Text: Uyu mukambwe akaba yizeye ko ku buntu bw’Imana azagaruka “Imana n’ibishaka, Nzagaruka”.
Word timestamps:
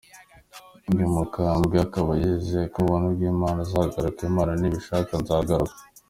Uyu 0.93 1.05
mukambwe 1.15 1.75
akaba 1.85 2.11
yizeye 2.21 2.65
ko 2.67 2.71
ku 2.75 2.85
buntu 2.87 3.07
bw’Imana 3.15 3.59
azagaruka 3.65 4.19
“Imana 4.29 4.51
n’ibishaka, 4.59 5.11
Nzagaruka”. 5.23 5.75